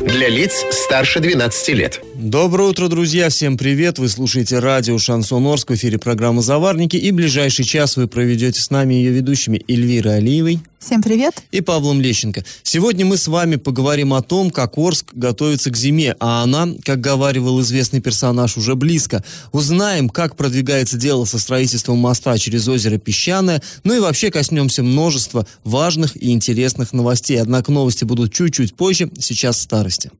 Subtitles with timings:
[0.00, 2.00] Для лиц старше 12 лет.
[2.14, 3.28] Доброе утро, друзья!
[3.30, 3.98] Всем привет!
[3.98, 8.70] Вы слушаете радио «Шансон Орск» в эфире программы «Заварники» и ближайший час вы проведете с
[8.70, 10.60] нами ее ведущими Эльвирой Алиевой.
[10.80, 11.42] Всем привет!
[11.50, 12.44] И Павлом Лещенко.
[12.62, 17.00] Сегодня мы с вами поговорим о том, как Орск готовится к зиме, а она, как
[17.00, 19.24] говаривал известный персонаж, уже близко.
[19.50, 25.46] Узнаем, как продвигается дело со строительством моста через озеро Песчаное, ну и вообще коснемся множества
[25.64, 27.40] важных и интересных новостей.
[27.40, 30.10] Однако новости будут чуть-чуть позже, сейчас старости.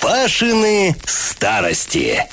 [0.00, 2.24] Пашины старости.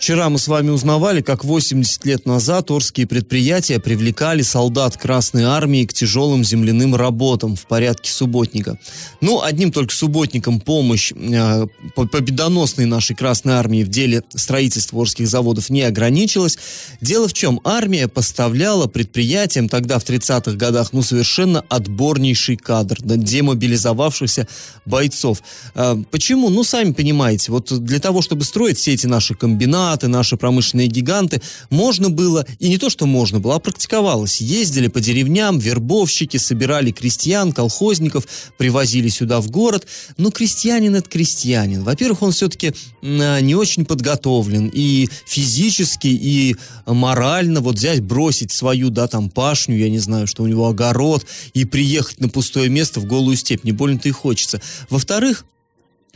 [0.00, 5.84] Вчера мы с вами узнавали, как 80 лет назад Орские предприятия привлекали солдат Красной Армии
[5.84, 8.78] к тяжелым земляным работам в порядке субботника.
[9.20, 15.68] Ну, одним только субботником помощь э, победоносной нашей Красной Армии в деле строительства Орских заводов
[15.68, 16.56] не ограничилась.
[17.02, 17.60] Дело в чем?
[17.62, 24.48] Армия поставляла предприятиям тогда в 30-х годах, ну, совершенно отборнейший кадр, да, демобилизовавшихся
[24.86, 25.42] бойцов.
[25.74, 26.48] Э, почему?
[26.48, 30.86] Ну, сами понимаете, вот для того, чтобы строить все эти наши комбинаты, магнаты, наши промышленные
[30.86, 34.40] гиганты, можно было, и не то, что можно было, а практиковалось.
[34.40, 39.86] Ездили по деревням, вербовщики, собирали крестьян, колхозников, привозили сюда в город.
[40.16, 41.82] Но крестьянин это крестьянин.
[41.82, 47.60] Во-первых, он все-таки а, не очень подготовлен и физически, и морально.
[47.60, 51.64] Вот взять, бросить свою, да, там, пашню, я не знаю, что у него огород, и
[51.64, 53.64] приехать на пустое место в голую степь.
[53.64, 54.60] Не больно-то и хочется.
[54.88, 55.44] Во-вторых,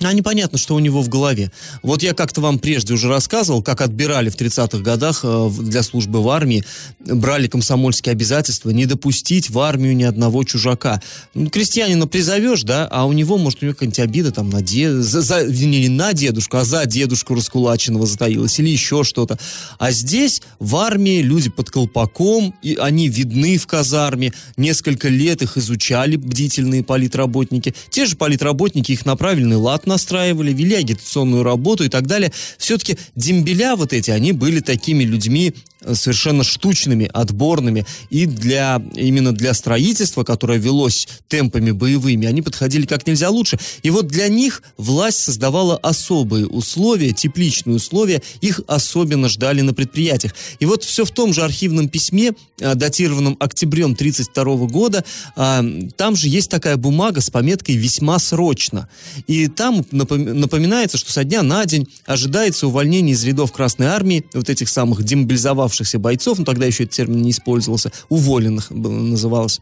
[0.08, 1.50] а непонятно, что у него в голове.
[1.83, 6.22] Вот я как-то вам прежде уже рассказывал, как отбирали в 30-х годах э, для службы
[6.22, 6.64] в армии,
[7.00, 11.00] брали комсомольские обязательства не допустить в армию ни одного чужака.
[11.34, 14.92] Ну, крестьянина призовешь, да, а у него, может, у него какая-нибудь обида там на, дед,
[14.92, 19.39] за, за, не на дедушку, а за дедушку раскулаченного затаилась или еще что-то.
[19.78, 25.57] А здесь в армии люди под колпаком, и они видны в казарме, несколько лет их
[25.57, 27.74] изучали бдительные политработники.
[27.90, 32.32] Те же политработники их направили лад настраивали, вели агитационную работу и так далее.
[32.58, 35.55] Все-таки дембеля вот эти, они были такими людьми
[35.92, 37.86] совершенно штучными, отборными.
[38.11, 43.58] И для, именно для строительства, которое велось темпами боевыми, они подходили как нельзя лучше.
[43.83, 50.34] И вот для них власть создавала особые условия, тепличные условия, их особенно ждали на предприятиях.
[50.58, 55.05] И вот все в том же архивном письме, э, датированном октябрем 1932 года,
[55.36, 55.64] а,
[55.96, 58.89] там же есть такая бумага с пометкой «весьма срочно».
[59.27, 64.48] И там напоминается, что со дня на день ожидается увольнение из рядов Красной Армии, вот
[64.48, 69.61] этих самых демобилизовавшихся бойцов, ну тогда еще этот термин не использовался, уволенных называлось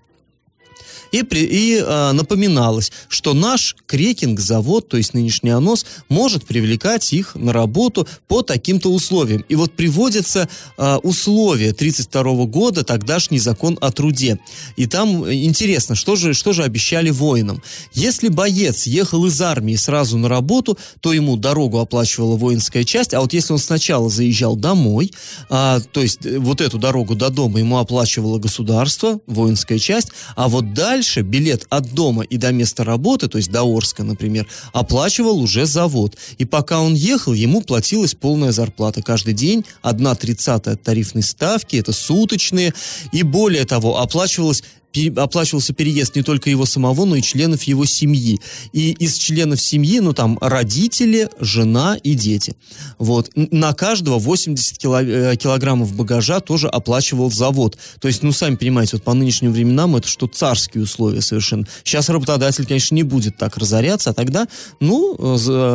[1.13, 7.35] и, при, и э, напоминалось, что наш крекинг-завод, то есть нынешний АНОС, может привлекать их
[7.35, 9.45] на работу по таким-то условиям.
[9.49, 14.39] И вот приводятся э, условия 1932 года, тогдашний закон о труде.
[14.77, 17.63] И там интересно, что же, что же обещали воинам.
[17.93, 23.21] Если боец ехал из армии сразу на работу, то ему дорогу оплачивала воинская часть, а
[23.21, 25.13] вот если он сначала заезжал домой,
[25.51, 30.49] а, то есть э, вот эту дорогу до дома ему оплачивало государство, воинская часть, а
[30.49, 34.47] вот дальше дальше билет от дома и до места работы, то есть до Орска, например,
[34.73, 36.17] оплачивал уже завод.
[36.39, 39.03] И пока он ехал, ему платилась полная зарплата.
[39.03, 42.73] Каждый день одна тридцатая от тарифной ставки, это суточные.
[43.11, 44.63] И более того, оплачивалась
[45.17, 48.41] оплачивался переезд не только его самого, но и членов его семьи.
[48.73, 52.55] И из членов семьи, ну там, родители, жена и дети.
[52.99, 53.31] Вот.
[53.35, 57.79] На каждого 80 кило, э, килограммов багажа тоже оплачивал завод.
[58.01, 61.67] То есть, ну, сами понимаете, вот по нынешним временам это что царские условия совершенно.
[61.85, 64.47] Сейчас работодатель, конечно, не будет так разоряться, а тогда,
[64.81, 65.17] ну,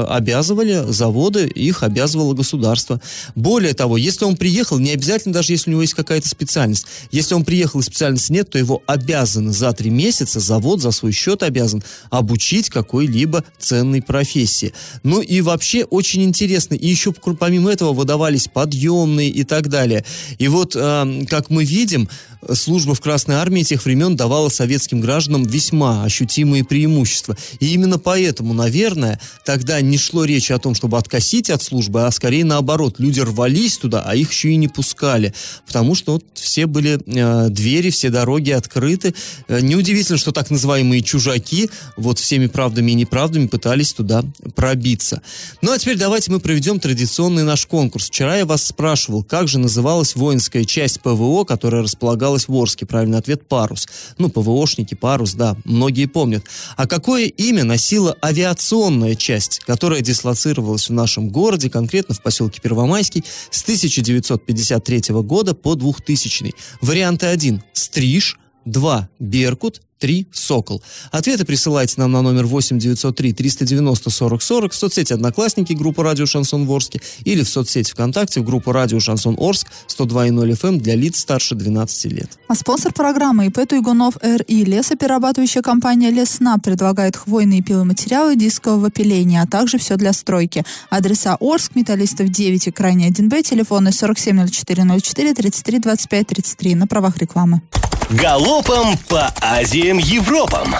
[0.07, 3.01] обязывали заводы, их обязывало государство.
[3.35, 6.85] Более того, если он приехал, не обязательно даже если у него есть какая-то специальность.
[7.11, 10.91] Если он приехал и специальности нет, то его обязывали обязан за три месяца, завод за
[10.91, 14.73] свой счет обязан обучить какой-либо ценной профессии.
[15.03, 16.73] Ну и вообще очень интересно.
[16.73, 20.03] И еще помимо этого выдавались подъемные и так далее.
[20.39, 22.09] И вот, э, как мы видим,
[22.53, 27.37] служба в Красной Армии тех времен давала советским гражданам весьма ощутимые преимущества.
[27.59, 32.11] И именно поэтому, наверное, тогда не шло речи о том, чтобы откосить от службы, а
[32.11, 32.95] скорее наоборот.
[32.99, 35.33] Люди рвались туда, а их еще и не пускали.
[35.65, 39.13] Потому что вот все были э, двери, все дороги открыты.
[39.47, 44.23] Э, неудивительно, что так называемые чужаки вот всеми правдами и неправдами пытались туда
[44.55, 45.21] пробиться.
[45.61, 48.07] Ну а теперь давайте мы проведем традиционный наш конкурс.
[48.07, 52.85] Вчера я вас спрашивал, как же называлась воинская часть ПВО, которая располагалась располагалась в Орске.
[52.85, 53.87] Правильный ответ– парус.
[54.17, 56.43] Ну, ПВОшники, парус, да, многие помнят.
[56.75, 63.23] А какое имя носила авиационная часть, которая дислоцировалась в нашем городе, конкретно в поселке Первомайский,
[63.51, 70.81] с 1953 года по 2000 Варианты 1– Стриж, 2– Беркут, 3 «Сокол».
[71.11, 76.25] Ответы присылайте нам на номер 8 903 390 40 40 в соцсети «Одноклассники» группа «Радио
[76.25, 80.95] Шансон Ворске» или в соцсети ВКонтакте в группу «Радио Шансон Орск» 102.0 FM эм для
[80.95, 82.37] лиц старше 12 лет.
[82.47, 89.47] А спонсор программы ИП Туйгунов РИ лесоперерабатывающая компания «Лесна» предлагает хвойные пиломатериалы дискового пиления, а
[89.47, 90.63] также все для стройки.
[90.89, 97.61] Адреса Орск, Металлистов 9 и крайне 1Б, телефоны 470404 33 25 33 на правах рекламы.
[98.09, 100.75] Галопом по Азиям Европам!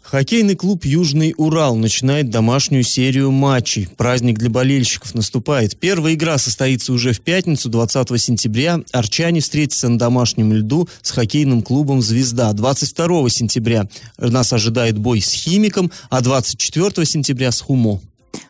[0.00, 3.86] Хоккейный клуб «Южный Урал» начинает домашнюю серию матчей.
[3.98, 5.76] Праздник для болельщиков наступает.
[5.76, 8.80] Первая игра состоится уже в пятницу, 20 сентября.
[8.92, 12.54] Арчане встретятся на домашнем льду с хоккейным клубом «Звезда».
[12.54, 18.00] 22 сентября нас ожидает бой с «Химиком», а 24 сентября с «Хумо».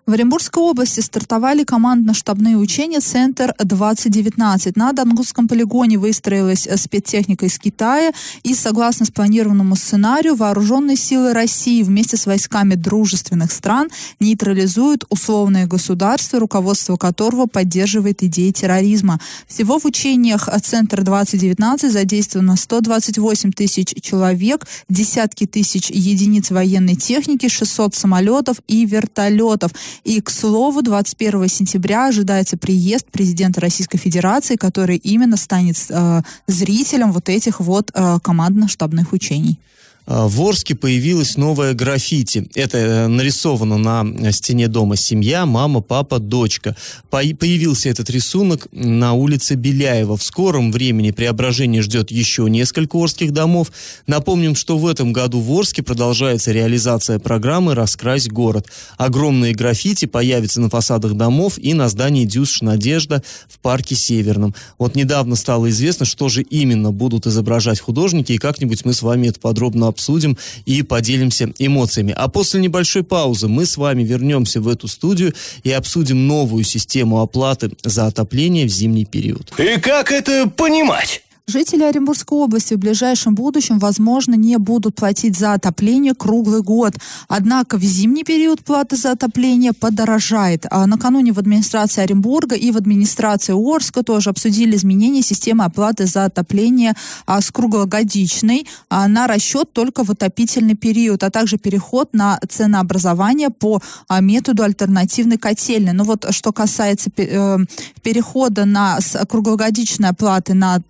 [0.04, 4.72] В Оренбургской области стартовали командно-штабные учения «Центр-2019».
[4.74, 8.12] На Дангусском полигоне выстроилась спецтехника из Китая
[8.42, 16.40] и, согласно спланированному сценарию, вооруженные силы России вместе с войсками дружественных стран нейтрализуют условное государство,
[16.40, 19.20] руководство которого поддерживает идеи терроризма.
[19.46, 28.56] Всего в учениях «Центр-2019» задействовано 128 тысяч человек, десятки тысяч единиц военной техники, 600 самолетов
[28.66, 29.71] и вертолетов.
[30.04, 37.12] И, к слову, 21 сентября ожидается приезд президента Российской Федерации, который именно станет э, зрителем
[37.12, 39.58] вот этих вот э, командно-штабных учений.
[40.04, 42.48] А, в Орске появилась новая граффити.
[42.54, 46.76] Это э, нарисовано на стене дома семья, мама, папа, дочка.
[47.10, 50.16] Появился этот рисунок на улице Беляева.
[50.16, 53.70] В скором времени преображение ждет еще несколько орских домов.
[54.06, 58.66] Напомним, что в этом году в Орске продолжается реализация программы «Раскрась город».
[58.96, 64.54] Огромные граффити появятся на фасадах домов и на здании «Дюсш Надежда» в парке Северном.
[64.78, 69.28] Вот недавно стало известно, что же именно будут изображать художники, и как-нибудь мы с вами
[69.28, 70.36] это подробно обсудим
[70.66, 72.14] и поделимся эмоциями.
[72.16, 77.20] А после небольшой паузы мы с вами вернемся в эту студию и обсудим новую систему
[77.20, 79.52] оплаты за отопление в зимний период.
[79.58, 81.22] И как это понимать?
[81.48, 86.94] Жители Оренбургской области в ближайшем будущем, возможно, не будут платить за отопление круглый год.
[87.26, 90.66] Однако в зимний период плата за отопление подорожает.
[90.70, 96.26] А накануне в администрации Оренбурга и в администрации Орска тоже обсудили изменение системы оплаты за
[96.26, 96.94] отопление
[97.26, 103.50] а, с круглогодичной а, на расчет только в отопительный период, а также переход на ценообразование
[103.50, 105.92] по а, методу альтернативной котельной.
[105.92, 107.58] Ну вот что касается э,
[108.02, 110.80] перехода на круглогодичной оплаты на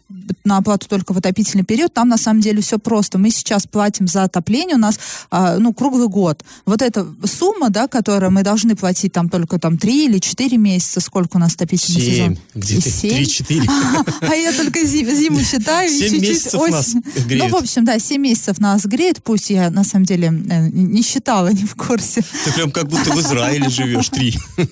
[0.45, 3.19] на оплату только в отопительный период, там на самом деле все просто.
[3.19, 4.99] Мы сейчас платим за отопление у нас,
[5.31, 6.45] а, ну, круглый год.
[6.67, 11.01] Вот эта сумма, да, которую мы должны платить там только там 3 или 4 месяца,
[11.01, 12.39] сколько у нас отопительный 7, сезон?
[12.55, 13.69] где-то 3-4.
[13.69, 15.89] А, а я только зим, зиму считаю.
[15.89, 16.73] 7 чуть-чуть месяцев осень.
[16.73, 16.95] нас
[17.27, 17.45] греет.
[17.45, 21.03] Ну, в общем, да, 7 месяцев нас греет, пусть я на самом деле э, не
[21.03, 22.23] считала, не в курсе.
[22.45, 24.39] Ты прям как будто в Израиле живешь, 3.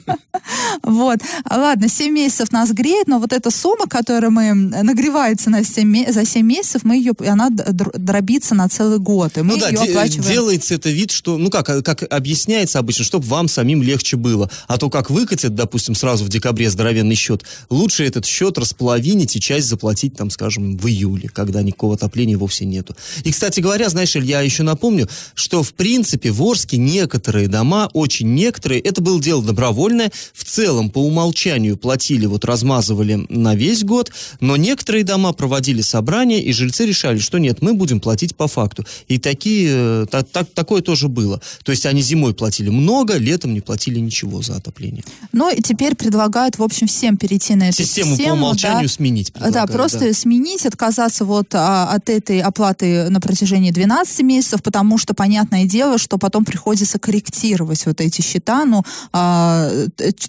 [0.82, 1.18] Вот.
[1.48, 6.24] Ладно, 7 месяцев нас греет, но вот эта сумма, которая мы нагревается на 7, за
[6.24, 9.36] 7 месяцев, мы ее, она дробится на целый год.
[9.36, 10.30] И мы ну да, ее оплачиваем.
[10.30, 14.50] делается это вид, что, ну как, как объясняется обычно, чтобы вам самим легче было.
[14.66, 19.40] А то как выкатят, допустим, сразу в декабре здоровенный счет, лучше этот счет располовинить и
[19.40, 22.96] часть заплатить, там, скажем, в июле, когда никакого отопления вовсе нету.
[23.24, 28.34] И, кстати говоря, знаешь, я еще напомню, что, в принципе, в Орске некоторые дома, очень
[28.34, 34.12] некоторые, это было дело добровольное, в целом, по умолчанию платили, вот размазывали на весь год,
[34.40, 35.49] но некоторые дома проводили
[35.82, 38.84] собрания, и жильцы решали, что нет, мы будем платить по факту.
[39.08, 41.40] И такие, так, так, такое тоже было.
[41.64, 45.04] То есть они зимой платили много, летом не платили ничего за отопление.
[45.32, 48.16] Ну и теперь предлагают, в общем, всем перейти на эту систему.
[48.16, 49.32] Систему по умолчанию да, сменить.
[49.32, 50.12] Да, просто да.
[50.12, 55.98] сменить, отказаться вот а, от этой оплаты на протяжении 12 месяцев, потому что, понятное дело,
[55.98, 58.64] что потом приходится корректировать вот эти счета.
[58.64, 59.70] Ну, а,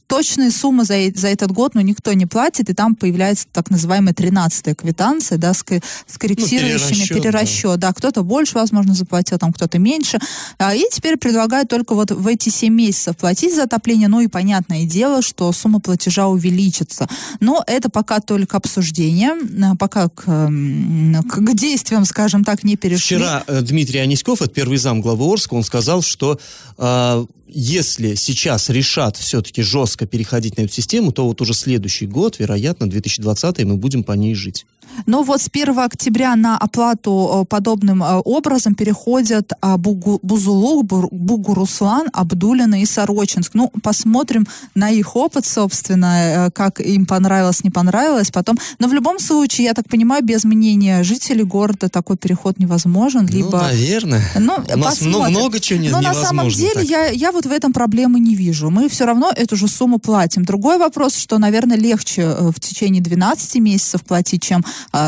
[0.07, 4.13] точные суммы за, за этот год, ну, никто не платит, и там появляется так называемая
[4.13, 5.63] 13-я квитанция, да, с,
[6.07, 7.87] с корректирующими ну, перерасчет, перерасчет да.
[7.87, 10.19] да, кто-то больше, возможно, заплатил, там кто-то меньше.
[10.57, 14.27] А, и теперь предлагают только вот в эти 7 месяцев платить за отопление, ну и
[14.27, 17.07] понятное дело, что сумма платежа увеличится.
[17.39, 19.31] Но это пока только обсуждение,
[19.63, 23.17] а, пока к, к действиям, скажем так, не перешли.
[23.17, 26.39] Вчера э, Дмитрий Аниськов, это первый зам главы Орска, он сказал, что
[26.77, 32.39] э, если сейчас решат все-таки жестко переходить на эту систему, то вот уже следующий год,
[32.39, 34.65] вероятно, 2020 мы будем по ней жить.
[35.05, 40.85] Но вот с 1 октября на оплату э, подобным э, образом переходят а, Бугу, Бузулук,
[41.11, 43.51] Бугуруслан, Абдулина и Сорочинск.
[43.53, 48.57] Ну, посмотрим на их опыт, собственно, э, как им понравилось, не понравилось потом.
[48.79, 53.27] Но в любом случае, я так понимаю, без мнения жителей города такой переход невозможен.
[53.29, 53.61] Ну, либо...
[53.61, 54.23] наверное.
[54.39, 55.37] Ну, У нас посмотрим.
[55.37, 56.27] много чего не, Но на невозможно.
[56.27, 56.83] самом деле так.
[56.83, 58.69] я, я вот в этом проблемы не вижу.
[58.69, 60.45] Мы все равно эту же сумму платим.
[60.45, 64.63] Другой вопрос, что, наверное, легче в течение 12 месяцев платить, чем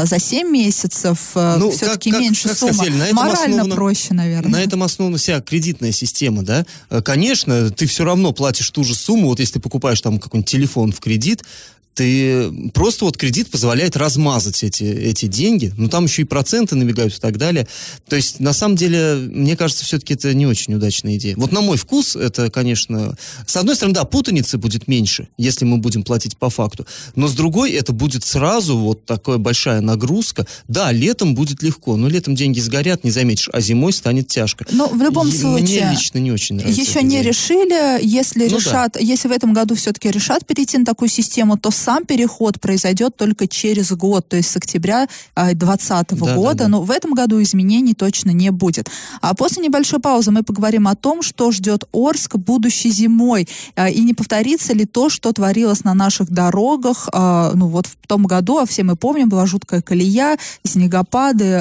[0.05, 1.19] за 7 месяцев.
[1.35, 2.73] Э, Ну, все-таки как- как- меньше как сумма.
[2.73, 4.51] сказали, на Морально основано- проще, наверное.
[4.51, 6.65] На этом основана вся кредитная система, да?
[6.89, 10.49] Э, Конечно, ты все равно платишь ту же сумму, вот если ты покупаешь там какой-нибудь
[10.49, 11.43] телефон в кредит,
[11.93, 17.15] ты просто вот кредит позволяет размазать эти, эти деньги, ну там еще и проценты набегают
[17.15, 17.67] и так далее.
[18.07, 21.35] То есть, на самом деле, мне кажется, все-таки это не очень удачная идея.
[21.37, 25.77] Вот на мой вкус, это, конечно, с одной стороны, да, путаницы будет меньше, если мы
[25.77, 26.85] будем платить по факту,
[27.15, 30.47] но с другой, это будет сразу вот такая большая нагрузка.
[30.67, 34.65] Да, летом будет легко, но летом деньги сгорят, не заметишь, а зимой станет тяжко.
[34.71, 35.83] Но в любом И случае...
[35.83, 36.81] Мне лично не очень нравится.
[36.81, 37.23] Еще не идея.
[37.23, 41.71] решили, если Ну решат, если в этом году все-таки решат перейти на такую систему, то
[41.83, 46.53] сам переход произойдет только через год, то есть с октября 2020 Да, года.
[46.57, 46.67] да, да.
[46.69, 48.89] Но в этом году изменений точно не будет.
[49.21, 53.47] А после небольшой паузы мы поговорим о том, что ждет Орск будущей зимой.
[53.75, 57.09] А, И не повторится ли то, что творилось на наших дорогах.
[57.13, 61.55] а, Ну вот в том году, а все мы помним, была жуткая колея, снегопады.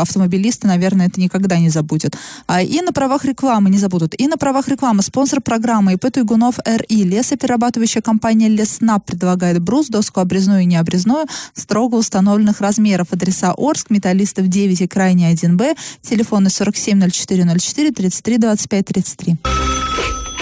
[0.00, 2.16] Автомобилисты, наверное, это никогда не забудут.
[2.46, 4.14] А, И на правах рекламы не забудут.
[4.20, 7.04] И на правах рекламы спонсор программы ИП Туйгунов РИ.
[7.04, 13.08] Лесоперерабатывающая компания Леснап предлагает брус, доску обрезную и необрезную строго установленных размеров.
[13.12, 15.76] Адреса Орск, Металлистов 9 и Крайний 1Б.
[16.02, 19.36] Телефоны 470404 33 25 33.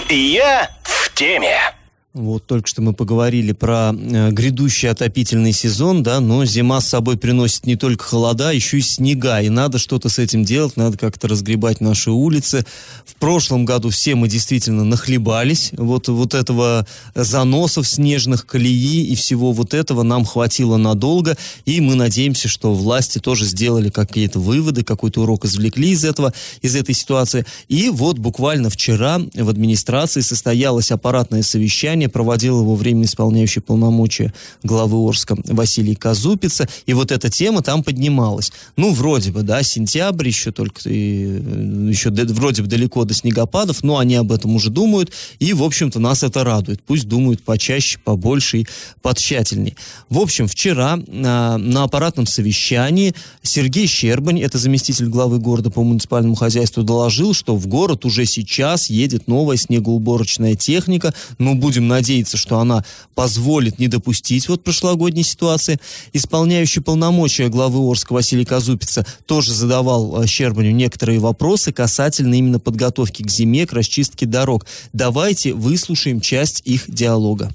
[0.09, 1.80] Я в теме.
[2.13, 7.17] Вот только что мы поговорили про э, грядущий отопительный сезон, да, но зима с собой
[7.17, 11.29] приносит не только холода, еще и снега, и надо что-то с этим делать, надо как-то
[11.29, 12.65] разгребать наши улицы.
[13.05, 19.53] В прошлом году все мы действительно нахлебались вот, вот этого заносов снежных, колеи и всего
[19.53, 25.21] вот этого нам хватило надолго, и мы надеемся, что власти тоже сделали какие-то выводы, какой-то
[25.21, 27.45] урок извлекли из этого, из этой ситуации.
[27.69, 34.97] И вот буквально вчера в администрации состоялось аппаратное совещание, проводил его временно исполняющий полномочия главы
[35.07, 38.51] Орска Василий Казупица, и вот эта тема там поднималась.
[38.77, 43.13] Ну, вроде бы, да, сентябрь еще только, и, э, еще д- вроде бы далеко до
[43.13, 46.81] снегопадов, но они об этом уже думают, и, в общем-то, нас это радует.
[46.83, 48.67] Пусть думают почаще, побольше и
[49.01, 49.75] потщательней.
[50.09, 56.35] В общем, вчера на, на аппаратном совещании Сергей Щербань, это заместитель главы города по муниципальному
[56.35, 61.13] хозяйству, доложил, что в город уже сейчас едет новая снегоуборочная техника.
[61.37, 62.83] Ну, будем надеяться, что она
[63.13, 65.79] позволит не допустить вот прошлогодней ситуации.
[66.13, 73.23] Исполняющий полномочия главы Орска Василий Казупица тоже задавал э, Щербаню некоторые вопросы касательно именно подготовки
[73.23, 74.65] к зиме, к расчистке дорог.
[74.93, 77.51] Давайте выслушаем часть их диалога.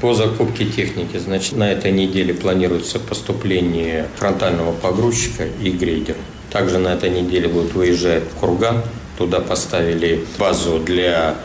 [0.00, 6.18] По закупке техники, значит, на этой неделе планируется поступление фронтального погрузчика и грейдера.
[6.50, 8.82] Также на этой неделе будет выезжать в Курган.
[9.16, 11.36] Туда поставили базу для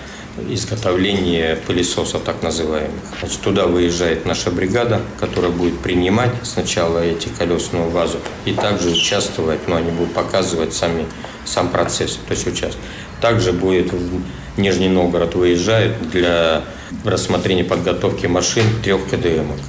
[0.50, 3.02] изготовления пылесосов так называемых.
[3.20, 9.68] Значит, туда выезжает наша бригада, которая будет принимать сначала эти колесную базу и также участвовать,
[9.68, 11.06] но они будут показывать сами,
[11.46, 12.88] сам процесс, то есть участвовать.
[13.20, 14.22] Также будет в
[14.58, 16.64] Нижний Новгород выезжает для
[17.06, 19.60] рассмотрения подготовки машин трех КДМок.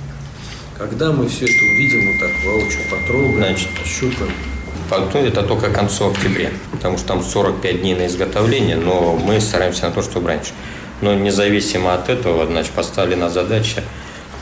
[0.76, 4.33] Когда мы все это увидим, вот так воочию потрогаем, Значит, пощупаем.
[4.89, 9.41] Потом это только к концу октября, потому что там 45 дней на изготовление, но мы
[9.41, 10.53] стараемся на то, чтобы раньше.
[11.01, 13.83] Но независимо от этого, значит, поставлена задача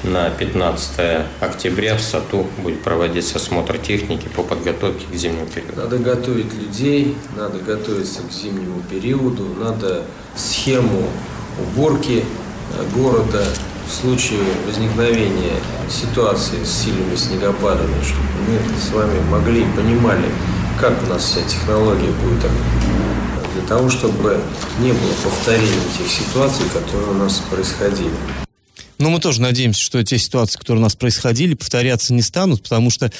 [0.02, 5.76] на 15 октября в САТУ будет проводиться осмотр техники по подготовке к зимнему периоду.
[5.76, 10.04] Надо готовить людей, надо готовиться к зимнему периоду, надо
[10.36, 11.04] схему
[11.58, 13.44] уборки э, города
[13.90, 15.58] в случае возникновения
[15.90, 20.26] ситуации с сильными снегопадами, чтобы мы с вами могли понимали,
[20.80, 22.46] как у нас вся технология будет
[23.54, 24.40] для того, чтобы
[24.78, 28.14] не было повторения тех ситуаций, которые у нас происходили.
[28.98, 32.90] Но мы тоже надеемся, что те ситуации, которые у нас происходили, повторяться не станут, потому
[32.90, 33.10] что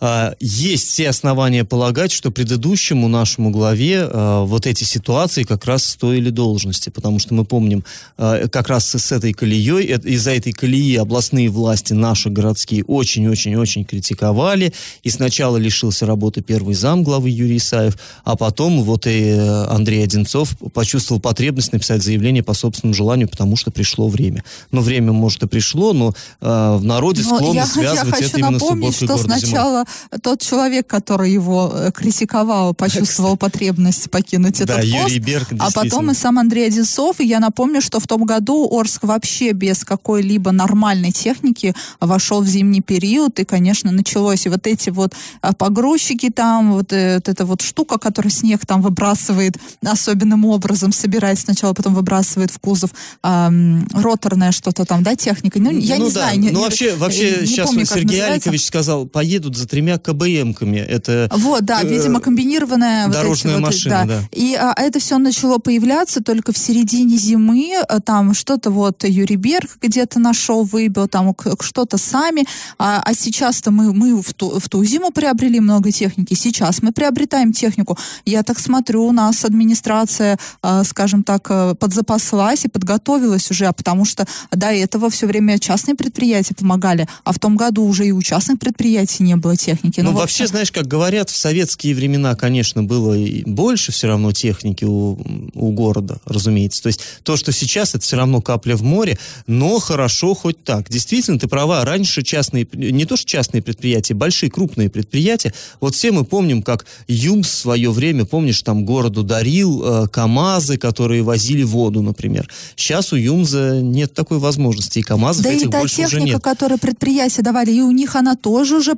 [0.00, 5.84] э, есть все основания полагать, что предыдущему нашему главе э, вот эти ситуации как раз
[5.84, 7.84] стоили должности, потому что мы помним,
[8.18, 13.84] э, как раз с, этой колеей, э, из-за этой колеи областные власти, наши городские, очень-очень-очень
[13.84, 14.72] критиковали,
[15.02, 19.32] и сначала лишился работы первый зам главы Юрий Исаев, а потом вот и
[19.68, 24.44] Андрей Одинцов почувствовал потребность написать заявление по собственному желанию, потому что пришло время.
[24.70, 28.38] Но время может, и пришло, но э, в народе Но склонны я, связывать я это
[28.38, 29.84] именно с уборкой что сначала
[30.22, 35.70] тот человек, который его э, критиковал, почувствовал потребность покинуть Да, этот Юрий пост, Берг, а
[35.72, 37.20] потом и сам Андрей Одинцов.
[37.20, 42.46] И я напомню, что в том году Орск вообще без какой-либо нормальной техники вошел в
[42.46, 44.46] зимний период, и, конечно, началось.
[44.46, 48.66] И вот эти вот а, погрузчики там, вот, э, вот эта вот штука, которая снег
[48.66, 52.90] там выбрасывает особенным образом, собирает сначала, потом выбрасывает в кузов
[53.22, 55.60] роторное что-то там, да, техника.
[55.60, 56.20] Ну, я ну не да.
[56.20, 56.38] знаю.
[56.40, 58.48] ну не- вообще, вообще не сейчас помню, Сергей называется.
[58.50, 60.76] Аликович сказал, поедут за тремя КБМками.
[60.76, 64.20] Это Вот, да, э, видимо, комбинированная вот эти дорожная вот, машина, да.
[64.30, 67.72] И а, это все начало появляться только в середине зимы.
[67.88, 72.44] а, Там что-то вот Юрий Берг где-то нашел, выбил, там что-то сами.
[72.78, 76.34] А, а сейчас-то мы, мы в, ту, в ту зиму приобрели много техники.
[76.34, 77.96] Сейчас мы приобретаем технику.
[78.26, 84.04] Я так смотрю, у нас администрация, а, скажем так, э, подзапаслась и подготовилась уже, потому
[84.04, 88.20] что до этого все время частные предприятия помогали, а в том году уже и у
[88.20, 90.00] частных предприятий не было техники.
[90.00, 94.08] Ну, в вообще, общем, знаешь, как говорят, в советские времена, конечно, было и больше все
[94.08, 95.18] равно техники у,
[95.54, 96.82] у города, разумеется.
[96.82, 100.90] То есть то, что сейчас, это все равно капля в море, но хорошо хоть так.
[100.90, 106.12] Действительно, ты права, раньше частные, не то что частные предприятия, большие крупные предприятия, вот все
[106.12, 111.62] мы помним, как ЮМС в свое время, помнишь, там городу дарил э, КАМАЗы, которые возили
[111.62, 112.48] воду, например.
[112.76, 116.34] Сейчас у ЮМЗа нет такой возможности, и КАМАЗов Да и этих та больше уже техника,
[116.34, 116.42] нет.
[116.42, 118.94] которую предприятия давали, и у них она тоже уже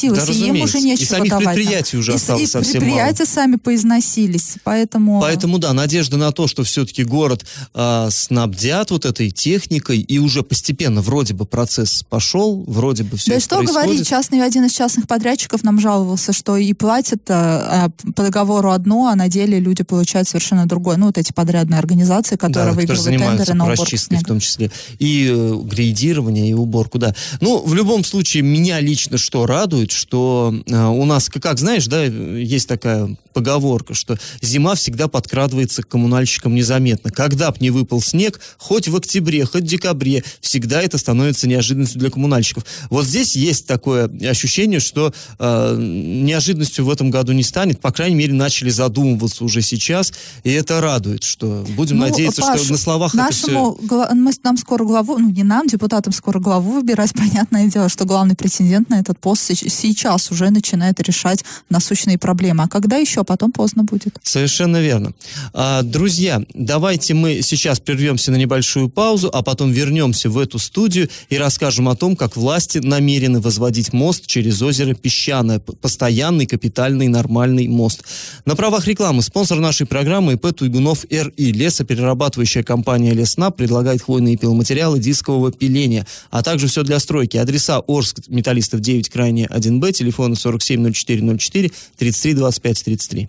[0.00, 1.44] подизносилась, Да, и им уже И нечего самих давать.
[1.44, 1.54] нам.
[1.54, 5.20] предприятий уже и, осталось и совсем предприятия сами поизносились, поэтому...
[5.20, 10.42] Поэтому, да, надежда на то, что все-таки город а, снабдят вот этой техникой, и уже
[10.42, 13.86] постепенно вроде бы процесс пошел, вроде бы все да и что происходит.
[13.86, 19.08] говорить, частный, один из частных подрядчиков нам жаловался, что и платят а, по договору одно,
[19.08, 20.96] а на деле люди получают совершенно другое.
[20.96, 24.28] Ну, вот эти подрядные организации, которые да, выигрывают тендеры на уборку расчисткой в снега.
[24.28, 24.70] том числе.
[24.98, 27.14] И э, грейдирование, и уборку, да.
[27.40, 32.04] Ну, в любом случае, меня лично что радует, что э, у нас, как, знаешь, да,
[32.04, 37.10] есть такая поговорка, что зима всегда подкрадывается к коммунальщикам незаметно.
[37.10, 42.00] Когда б не выпал снег, хоть в октябре, хоть в декабре, всегда это становится неожиданностью
[42.00, 42.64] для коммунальщиков.
[42.90, 47.80] Вот здесь есть такое ощущение, что э, неожиданностью в этом году не станет.
[47.80, 52.60] По крайней мере, начали задумываться уже сейчас, и это радует, что будем Ну, надеяться, Паш,
[52.60, 53.46] что на словах это все...
[53.46, 57.88] нашему, гла- мы, нам скоро главу, ну не нам, депутатам скоро главу выбирать, понятное дело,
[57.88, 62.64] что главный претендент на этот пост сеч- сейчас уже начинает решать насущные проблемы.
[62.64, 64.18] А когда еще, потом поздно будет.
[64.22, 65.12] Совершенно верно.
[65.52, 71.08] А, друзья, давайте мы сейчас прервемся на небольшую паузу, а потом вернемся в эту студию
[71.28, 77.68] и расскажем о том, как власти намерены возводить мост через озеро Песчаное, постоянный, капитальный, нормальный
[77.68, 78.04] мост.
[78.44, 81.52] На правах рекламы спонсор нашей программы ИП Туйгунов РИ.
[81.52, 87.36] Лесоперерабатывающая компания Леснаб предлагает хвойные пиломатериалы дискового пиления, а также все для стройки.
[87.36, 93.28] Адреса Орск, Металлистов 9, крайне 1Б, телефоны 470404 33 25 33.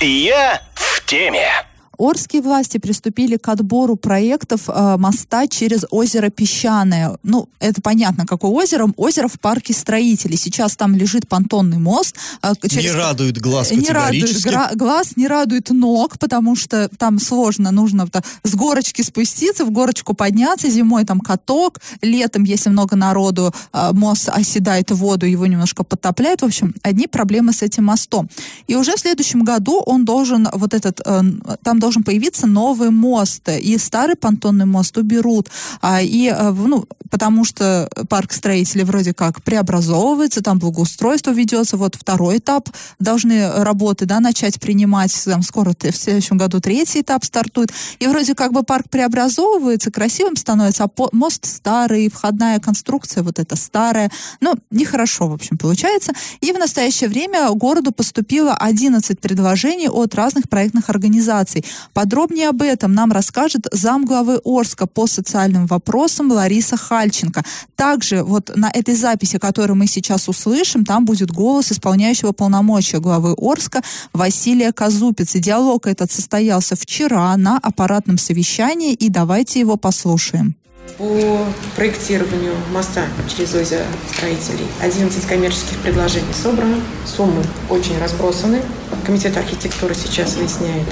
[0.00, 1.67] Я в теме.
[1.98, 7.18] Орские власти приступили к отбору проектов э, моста через озеро Песчаное.
[7.24, 8.88] Ну, это понятно, какое озеро.
[8.96, 10.36] Озеро в парке строителей.
[10.36, 12.14] Сейчас там лежит понтонный мост.
[12.42, 17.18] э, через- Не радует глаз не радует гра- глаз, не радует ног, потому что там
[17.18, 22.94] сложно, нужно так с горочки спуститься, в горочку подняться, зимой там каток, летом, если много
[22.96, 26.42] народу, э, мост оседает в воду, его немножко подтопляет.
[26.42, 28.28] В общем, одни проблемы с этим мостом.
[28.68, 31.22] И уже в следующем году он должен, вот этот, э,
[31.64, 35.48] там должен появиться новый мост, и старый понтонный мост уберут.
[35.80, 41.94] А, и, э, ну, потому что парк строителей вроде как преобразовывается, там благоустройство ведется, вот
[41.94, 47.72] второй этап должны работы, да, начать принимать, там скоро в следующем году третий этап стартует,
[47.98, 53.56] и вроде как бы парк преобразовывается, красивым становится, а мост старый, входная конструкция вот эта
[53.56, 56.12] старая, ну, нехорошо, в общем, получается.
[56.40, 61.64] И в настоящее время городу поступило 11 предложений от разных проектных организаций.
[61.92, 67.42] Подробнее об этом нам расскажет замглавы Орска по социальным вопросам Лариса Хальченко.
[67.76, 73.34] Также вот на этой записи, которую мы сейчас услышим, там будет голос исполняющего полномочия главы
[73.38, 75.38] Орска Василия Казупицы.
[75.38, 80.56] Диалог этот состоялся вчера на аппаратном совещании, и давайте его послушаем.
[80.96, 81.44] По
[81.76, 86.80] проектированию моста через озеро строителей 11 коммерческих предложений собрано.
[87.06, 88.62] Суммы очень разбросаны.
[89.04, 90.88] Комитет архитектуры сейчас выясняет,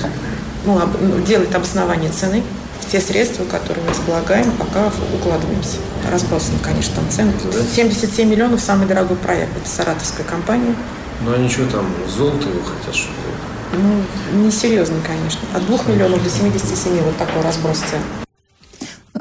[0.67, 2.43] ну, ну, делает обоснование цены.
[2.81, 5.79] В те средства, которые мы располагаем, пока укладываемся.
[6.11, 7.33] Разбросаны, конечно, там цены.
[7.75, 9.57] 77 миллионов– самый дорогой проект.
[9.57, 10.75] Это саратовская компания.
[11.25, 13.15] Ну они что там, золото его хотят, что ли?
[13.73, 15.41] Ну, несерьезный, конечно.
[15.55, 18.26] От 2 миллионов до 77 вот такой разброс цен.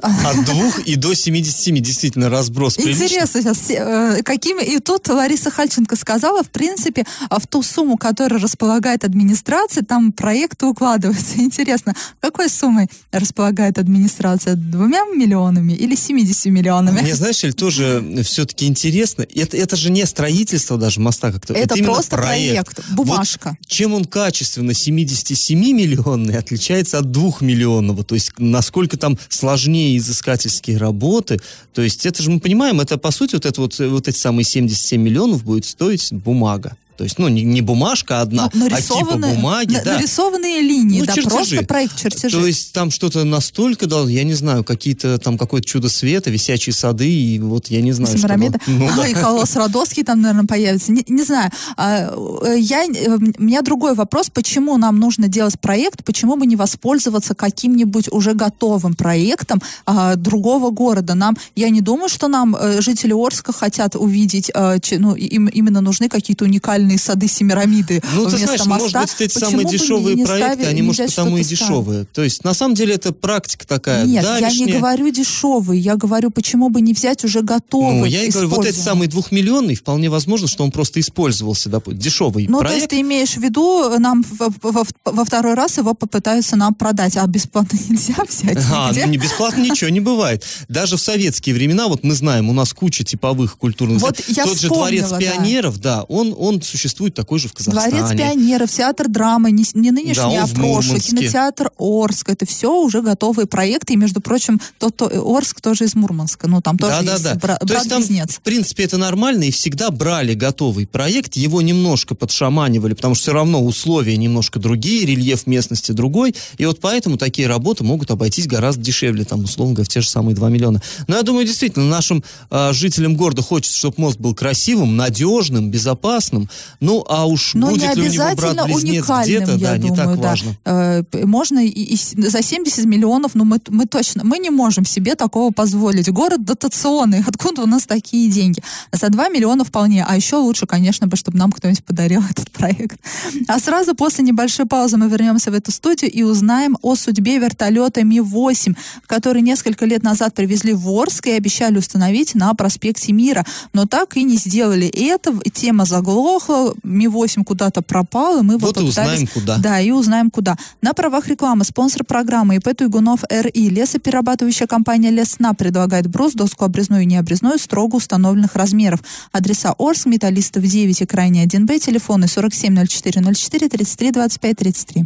[0.02, 2.78] От двух и до 77, действительно, разброс.
[2.78, 4.64] Интересно сейчас, э, какими...
[4.64, 10.12] И тут Лариса Хальченко сказала, в принципе, а в ту сумму, которую располагает администрация, там
[10.12, 11.36] проекты укладываются.
[11.38, 14.56] Интересно, какой суммой располагает администрация?
[14.56, 17.02] Двумя миллионами или 70 миллионами?
[17.02, 19.26] Мне, знаешь, Эль, тоже все-таки интересно.
[19.34, 21.54] Это, это же не строительство даже моста как-то.
[21.54, 23.58] Это, именно просто проект, бумажка.
[23.60, 28.04] Вот чем он качественно 77-миллионный отличается от 2-миллионного?
[28.04, 31.40] То есть насколько там сложнее изыскательские работы?
[31.74, 34.46] То есть это же мы понимаем, это по сути вот, это вот, вот эти самые
[34.46, 36.76] 77 миллионов будет стоить бумага.
[36.98, 39.74] То есть, ну, не, не бумажка одна, ну, а типа бумаги.
[39.74, 39.94] На, да.
[39.96, 41.36] Нарисованные линии, ну, да, чертежи.
[41.36, 42.38] просто проект чертежи.
[42.38, 46.74] То есть там что-то настолько, да, я не знаю, какие-то там какое-то чудо света, висячие
[46.74, 48.28] сады, и вот я не знаю, что...
[48.68, 49.08] Ну, да.
[49.08, 50.92] И колосс Родоский там, наверное, появится.
[50.92, 51.52] Не, не знаю.
[51.78, 52.14] А,
[52.46, 56.56] э, я, э, у меня другой вопрос, почему нам нужно делать проект, почему бы не
[56.56, 61.16] воспользоваться каким-нибудь уже готовым проектом а, другого города?
[61.16, 65.48] Нам, я не думаю, что нам э, жители Орска хотят увидеть, а, че, ну, им
[65.48, 69.00] именно нужны какие-то уникальные уникальные сады Семирамиды ну, ты знаешь, моста.
[69.00, 72.02] может быть, эти самые дешевые проекты, ставить, они, может, потому и дешевые.
[72.02, 72.12] Ставить.
[72.12, 74.06] То есть, на самом деле, это практика такая.
[74.06, 78.00] Нет, да, я не говорю дешевые, я говорю, почему бы не взять уже готовый.
[78.00, 82.00] Ну, я и говорю, вот этот самый двухмиллионный, вполне возможно, что он просто использовался, допустим,
[82.00, 82.74] дешевый Ну, проект.
[82.74, 87.18] то есть ты имеешь в виду, нам во, во второй раз его попытаются нам продать,
[87.18, 88.58] а бесплатно нельзя взять?
[88.72, 90.44] А, ну, не бесплатно ничего не бывает.
[90.70, 94.02] Даже в советские времена, вот мы знаем, у нас куча типовых культурных...
[94.02, 98.00] Вот я Тот же Дворец пионеров, да, он, он существует такой же в Казахстане.
[98.00, 102.30] Дворец пионеров, театр драмы, не, не нынешний, да, а прошлый, кинотеатр Орск.
[102.30, 103.94] Это все уже готовые проекты.
[103.94, 106.48] И, между прочим, тот, то, Орск тоже из Мурманска.
[106.48, 107.40] Ну, там тоже да, есть да, да.
[107.40, 112.16] бра- То есть там, в принципе, это нормально, и всегда брали готовый проект, его немножко
[112.16, 117.48] подшаманивали, потому что все равно условия немножко другие, рельеф местности другой, и вот поэтому такие
[117.48, 120.82] работы могут обойтись гораздо дешевле, там, условно говоря, в те же самые 2 миллиона.
[121.08, 126.50] Но я думаю, действительно, нашим э, жителям города хочется, чтобы мост был красивым, надежным, безопасным,
[126.80, 130.20] ну, а уж Но будет не ли у него брат-близнец где-то, да, думаю, не так
[130.20, 130.30] да.
[130.30, 130.58] важно.
[130.66, 135.16] Э, можно и, и за 70 миллионов, ну мы, мы точно, мы не можем себе
[135.16, 136.10] такого позволить.
[136.10, 138.62] Город дотационный, откуда у нас такие деньги?
[138.92, 143.00] За 2 миллиона вполне, а еще лучше, конечно бы, чтобы нам кто-нибудь подарил этот проект.
[143.48, 148.04] А сразу после небольшой паузы мы вернемся в эту студию и узнаем о судьбе вертолета
[148.04, 148.76] Ми-8,
[149.08, 154.18] который несколько лет назад привезли в Орск и обещали установить на проспекте Мира, но так
[154.18, 155.34] и не сделали это.
[155.54, 159.58] Тема заглохла, Ми-8 куда-то пропал, и мы вот, вот и узнаем куда.
[159.58, 160.58] Да, и узнаем куда.
[160.82, 163.70] На правах рекламы спонсор программы ИП Туйгунов РИ.
[163.70, 169.02] Лесоперерабатывающая компания Лесна предлагает брус, доску обрезную и необрезную строго установленных размеров.
[169.32, 175.06] Адреса Орск, Металлистов 9 и крайне 1Б, телефоны 470404 33 25 33.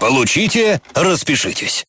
[0.00, 1.87] Получите, распишитесь.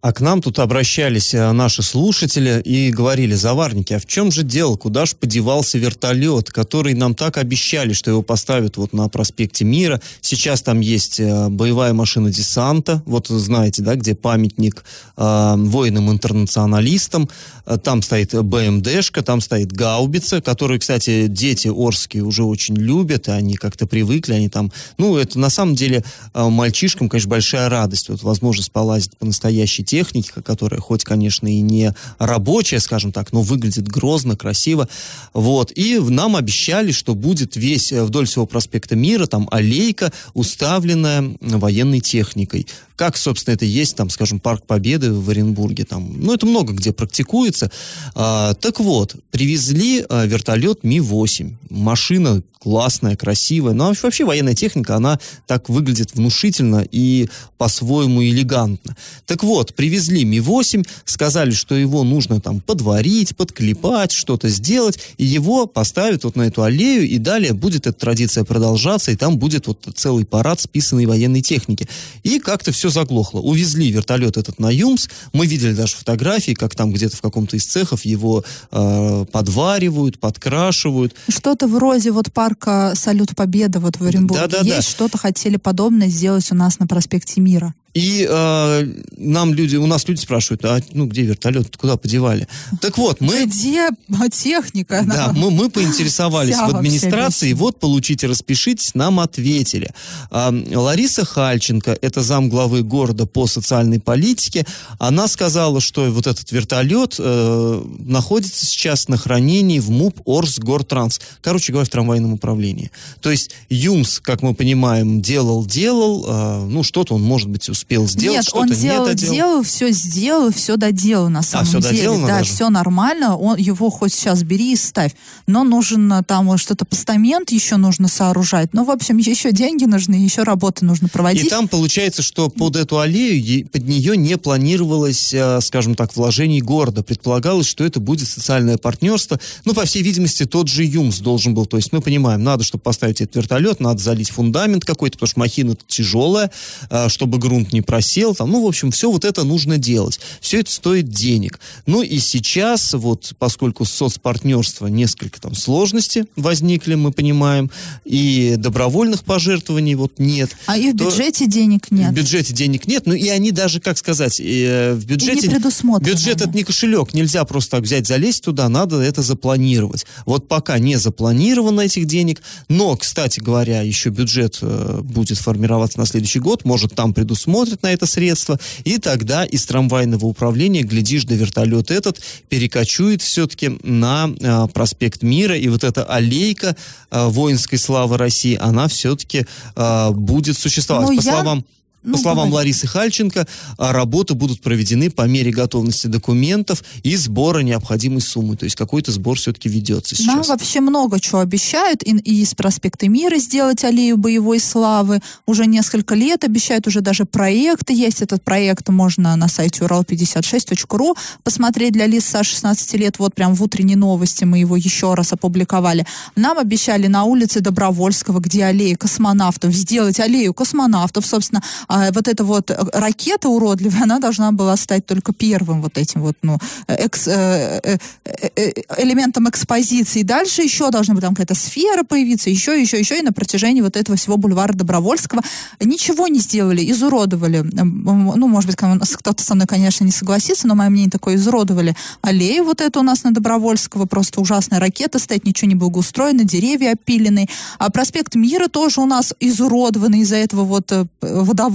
[0.00, 4.44] А к нам тут обращались э, наши слушатели и говорили, заварники, а в чем же
[4.44, 9.64] дело, куда же подевался вертолет, который нам так обещали, что его поставят вот на проспекте
[9.64, 10.00] Мира.
[10.20, 14.84] Сейчас там есть э, боевая машина десанта, вот знаете, да, где памятник
[15.16, 17.28] э, воинам-интернационалистам,
[17.66, 23.32] э, там стоит БМДшка, там стоит гаубица, которую, кстати, дети Орские уже очень любят, и
[23.32, 28.22] они как-то привыкли, они там, ну, это на самом деле мальчишкам, конечно, большая радость, вот
[28.22, 33.88] возможность полазить по настоящей техника, которая хоть, конечно, и не рабочая, скажем так, но выглядит
[33.88, 34.88] грозно, красиво.
[35.32, 35.72] Вот.
[35.74, 42.00] И нам обещали, что будет весь э, вдоль всего проспекта Мира, там аллейка, уставленная военной
[42.00, 42.66] техникой
[42.98, 46.92] как, собственно, это есть, там, скажем, Парк Победы в Оренбурге, там, ну, это много где
[46.92, 47.70] практикуется.
[48.16, 55.20] А, так вот, привезли а, вертолет Ми-8, машина классная, красивая, ну, вообще военная техника, она
[55.46, 58.96] так выглядит внушительно и по-своему элегантно.
[59.26, 65.68] Так вот, привезли Ми-8, сказали, что его нужно там подварить, подклепать, что-то сделать, и его
[65.68, 69.86] поставят вот на эту аллею, и далее будет эта традиция продолжаться, и там будет вот
[69.94, 71.88] целый парад списанной военной техники.
[72.24, 73.38] И как-то все заглохло.
[73.38, 77.64] Увезли вертолет этот на ЮМС, мы видели даже фотографии, как там где-то в каком-то из
[77.64, 81.14] цехов его э, подваривают, подкрашивают.
[81.28, 84.82] Что-то вроде вот парка «Салют Победы» вот в Оренбурге да, да, есть, да.
[84.82, 87.74] что-то хотели подобное сделать у нас на проспекте Мира.
[87.94, 92.46] И э, нам люди, у нас люди спрашивают, а ну где вертолет, куда подевали?
[92.80, 93.46] Так вот, мы...
[93.46, 93.88] Где
[94.30, 95.02] техника?
[95.06, 99.90] Да, мы, мы поинтересовались Вся в администрации, вот получите, распишитесь, нам ответили.
[100.30, 104.66] А, Лариса Хальченко, это зам главы города по социальной политике,
[104.98, 111.72] она сказала, что вот этот вертолет э, находится сейчас на хранении в МУП Орсгортранс, короче
[111.72, 112.90] говоря, в трамвайном управлении.
[113.20, 118.38] То есть ЮМС, как мы понимаем, делал-делал, э, ну что-то он, может быть, успел сделать,
[118.38, 119.34] Нет, что-то он не сделал, доделал.
[119.34, 121.94] делал, все сделал, все доделал на самом всё деле.
[121.94, 122.52] доделано да, даже?
[122.52, 123.36] все нормально.
[123.36, 125.14] Он его хоть сейчас бери и ставь.
[125.46, 128.72] Но нужен а, там что-то постамент еще нужно сооружать.
[128.72, 131.46] Ну, в общем, еще деньги нужны, еще работы нужно проводить.
[131.46, 136.62] И там получается, что под эту аллею, под нее не планировалось, э, скажем так, вложений
[136.62, 137.02] города.
[137.02, 139.38] Предполагалось, что это будет социальное партнерство.
[139.64, 141.66] Ну, по всей видимости, тот же ЮМС должен был.
[141.66, 145.40] То есть мы понимаем, надо, чтобы поставить этот вертолет, надо залить фундамент какой-то, потому что
[145.40, 146.50] махина тяжелая,
[146.90, 148.34] э, чтобы грунт не просел.
[148.34, 150.20] Там, ну, в общем, все вот это нужно делать.
[150.40, 151.60] Все это стоит денег.
[151.86, 157.70] Ну и сейчас, вот, поскольку соцпартнерство несколько там сложностей возникли, мы понимаем,
[158.04, 160.50] и добровольных пожертвований вот нет.
[160.66, 162.10] а и в то- бюджете денег нет.
[162.10, 165.48] в бюджете денег нет, ну и они даже, как сказать, э, в бюджете...
[165.50, 166.50] предусмотрены Бюджет они.
[166.50, 170.06] это не кошелек, нельзя просто так взять, залезть туда, надо это запланировать.
[170.26, 176.06] Вот пока не запланировано этих денег, но, кстати говоря, еще бюджет э, будет формироваться на
[176.06, 177.14] следующий год, может там
[177.58, 183.78] предусмотрят на это средства, и тогда из трамвайного управления, глядишь, да вертолет этот перекочует все-таки
[183.82, 186.76] на э, проспект Мира, и вот эта аллейка
[187.10, 191.08] э, воинской славы России, она все-таки э, будет существовать.
[191.08, 191.64] Ну, По я- словам
[192.02, 192.68] Ну, по словам говори.
[192.68, 198.56] Ларисы Хальченко, а, работы будут проведены по мере готовности документов и сбора необходимой суммы.
[198.56, 200.48] То есть какой-то сбор все-таки ведется Нам сейчас.
[200.48, 202.02] вообще много чего обещают.
[202.02, 205.20] И, и из проспекта Мира сделать аллею боевой славы.
[205.46, 208.22] Уже несколько лет обещают, уже даже проекты есть.
[208.22, 213.18] Этот проект можно на сайте урал56.ру посмотреть для лиц старше 16 лет.
[213.18, 216.06] Вот прям в утренней новости мы его еще раз опубликовали.
[216.36, 221.26] Нам обещали на улице Добровольского, где аллея космонавтов, сделать аллею космонавтов.
[221.26, 225.98] Собственно, а, вот эта вот э, ракета уродливая, она должна была стать только первым вот
[225.98, 230.22] этим вот, ну, экс- э, э, элементом экспозиции.
[230.22, 233.96] Дальше еще должна быть там какая-то сфера появиться, еще, еще, еще, и на протяжении вот
[233.96, 235.42] этого всего бульвара Добровольского
[235.80, 237.58] ничего не сделали, изуродовали.
[237.58, 238.04] М,
[238.36, 242.64] Ну, может быть, кто-то со мной, конечно, не согласится, но мое мнение такое, изуродовали аллею
[242.64, 247.48] вот эту у нас на Добровольского, просто ужасная ракета стоит, ничего не благоустроено, деревья опилены.
[247.78, 251.04] А проспект Мира тоже у нас изуродованный из-за этого вот э,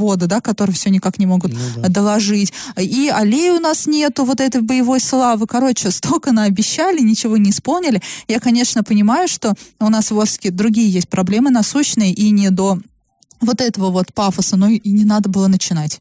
[0.03, 2.53] водовода, да, который все никак не могут э, доложить.
[2.77, 5.47] И аллеи у нас нету вот этой боевой славы.
[5.47, 8.01] Короче, столько наобещали, ничего не исполнили.
[8.27, 12.79] Я, конечно, понимаю, что у нас в Орске другие есть проблемы насущные и не до
[13.41, 15.99] вот этого вот пафоса, но и не надо было начинать.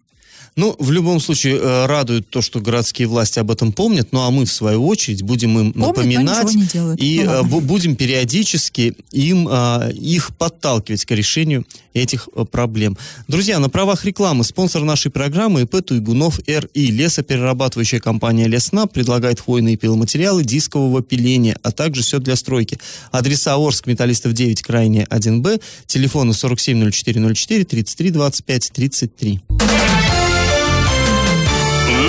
[0.55, 4.31] Ну, в любом случае, э, радует то, что городские власти об этом помнят, ну а
[4.31, 6.55] мы, в свою очередь, будем им Помнят, напоминать
[6.99, 12.99] и Ну э, будем периодически им, а, их подталкивать к решению этих э, проблем.
[13.29, 16.91] Друзья, на правах рекламы спонсор нашей программы ИП Туйгунов РИ.
[16.91, 22.79] Лесоперерабатывающая компания Леснаб предлагает хвойные пиломатериалы дискового пиления, а также все для стройки.
[23.11, 29.41] Адреса Орск, Металлистов 9, крайне 1Б, телефоны 470404 33 25 33.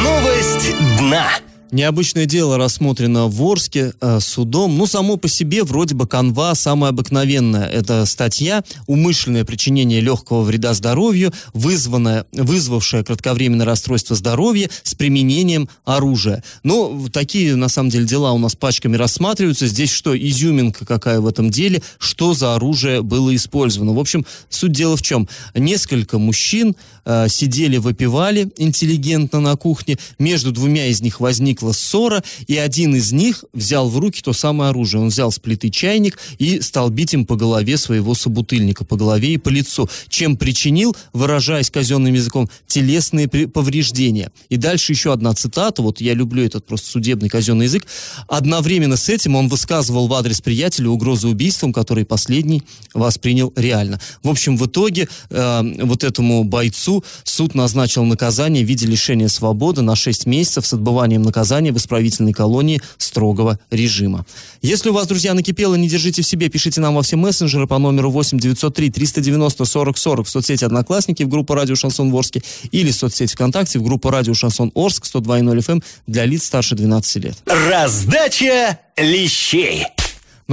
[0.04, 1.30] Новость дна.
[1.74, 4.78] Необычное дело рассмотрено в Орске э, судом.
[4.78, 7.66] Ну, само по себе вроде бы канва самая обыкновенная.
[7.66, 16.44] Это статья «Умышленное причинение легкого вреда здоровью, вызванное, вызвавшее кратковременное расстройство здоровья с применением оружия».
[16.62, 19.66] Ну, такие, на самом деле, дела у нас пачками рассматриваются.
[19.66, 21.82] Здесь что, изюминка какая в этом деле?
[21.98, 23.94] Что за оружие было использовано?
[23.94, 25.28] В общем, суть дела в чем?
[25.56, 29.98] Несколько мужчин э, сидели, выпивали интеллигентно на кухне.
[30.20, 34.70] Между двумя из них возникла ссора, и один из них взял в руки то самое
[34.70, 35.02] оружие.
[35.02, 39.34] Он взял с плиты чайник и стал бить им по голове своего собутыльника, по голове
[39.34, 44.32] и по лицу, чем причинил, выражаясь казенным языком, телесные повреждения.
[44.50, 47.86] И дальше еще одна цитата, вот я люблю этот просто судебный казенный язык.
[48.28, 52.64] Одновременно с этим он высказывал в адрес приятеля угрозы убийством, который последний
[52.94, 54.00] воспринял реально.
[54.22, 56.93] В общем, в итоге э, вот этому бойцу
[57.24, 62.34] суд назначил наказание в виде лишения свободы на 6 месяцев с отбыванием наказания в исправительной
[62.34, 64.26] колонии строгого режима.
[64.62, 67.78] Если у вас, друзья, накипело, не держите в себе, пишите нам во все мессенджеры по
[67.78, 72.92] номеру 8 903 390 40 40 в соцсети Одноклассники в группу Радио Шансон Ворске или
[72.92, 77.24] в соцсети ВКонтакте в группу Радио Шансон Орск 102.0 FM эм для лиц старше 12
[77.24, 77.38] лет.
[77.46, 79.86] Раздача лещей.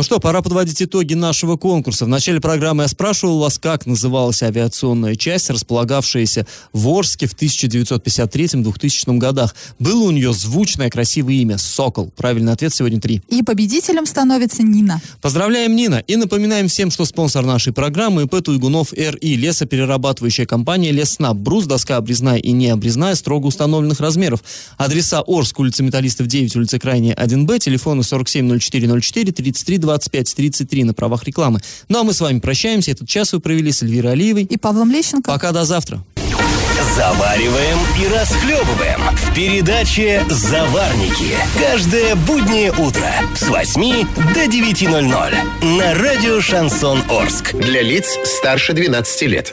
[0.01, 2.07] Ну что, пора подводить итоги нашего конкурса.
[2.07, 9.19] В начале программы я спрашивал вас, как называлась авиационная часть, располагавшаяся в Орске в 1953-2000
[9.19, 9.55] годах.
[9.79, 12.11] Было у нее звучное, красивое имя– «Сокол».
[12.17, 13.21] Правильный ответ сегодня три.
[13.29, 15.03] И победителем становится Нина.
[15.21, 21.37] Поздравляем, Нина, и напоминаем всем, что спонсор нашей программы ИП Туйгунов РИ, лесоперерабатывающая компания Леснаб,
[21.37, 24.43] брус, доска обрезная и необрезная строго установленных размеров.
[24.79, 31.25] Адреса Орск, улица Металлистов 9, улица Крайняя 1Б, телефоны 470404 33 25 33 на правах
[31.25, 31.61] рекламы.
[31.89, 32.93] Ну а мы с вами прощаемся.
[32.93, 34.45] Этот час вы провели с Эльвирой Алиевой.
[34.45, 35.29] И Павлом Лещенко.
[35.29, 36.05] Пока до завтра.
[36.95, 41.35] завариваем и расхлебываем в передаче «Заварники».
[41.59, 47.55] Каждое буднее утро с 8 до 9.00 на радио «Шансон Орск».
[47.55, 49.53] Для лиц старше 12 лет.